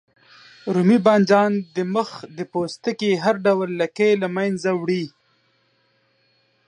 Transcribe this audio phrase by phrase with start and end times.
[0.73, 5.05] رومي بانجان د مخ د پوستکي هر ډول لکې له منځه وړي.